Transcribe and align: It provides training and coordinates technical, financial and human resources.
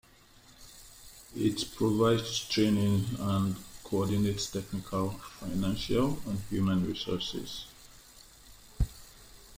It 1.35 1.75
provides 1.75 2.47
training 2.49 3.05
and 3.19 3.55
coordinates 3.83 4.49
technical, 4.49 5.11
financial 5.11 6.17
and 6.25 6.39
human 6.49 6.83
resources. 6.87 7.67